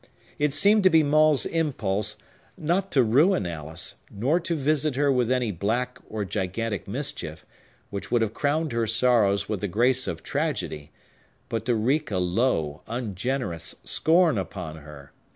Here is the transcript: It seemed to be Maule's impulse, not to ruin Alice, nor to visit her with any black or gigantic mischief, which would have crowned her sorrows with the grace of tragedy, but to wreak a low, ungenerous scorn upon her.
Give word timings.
It 0.39 0.51
seemed 0.51 0.83
to 0.85 0.89
be 0.89 1.03
Maule's 1.03 1.45
impulse, 1.45 2.15
not 2.57 2.91
to 2.93 3.03
ruin 3.03 3.45
Alice, 3.45 3.97
nor 4.09 4.39
to 4.39 4.55
visit 4.55 4.95
her 4.95 5.11
with 5.11 5.31
any 5.31 5.51
black 5.51 5.99
or 6.09 6.25
gigantic 6.25 6.87
mischief, 6.87 7.45
which 7.91 8.09
would 8.09 8.23
have 8.23 8.33
crowned 8.33 8.71
her 8.71 8.87
sorrows 8.87 9.47
with 9.47 9.61
the 9.61 9.67
grace 9.67 10.07
of 10.07 10.23
tragedy, 10.23 10.89
but 11.49 11.65
to 11.65 11.75
wreak 11.75 12.09
a 12.09 12.17
low, 12.17 12.81
ungenerous 12.87 13.75
scorn 13.83 14.39
upon 14.39 14.77
her. 14.77 15.11